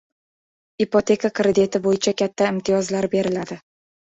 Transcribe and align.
Ipoteka 0.85 1.31
krediti 1.41 1.81
bo‘yicha 1.85 2.15
katta 2.23 2.51
imtiyozlar 2.55 3.09
beriladi 3.17 3.63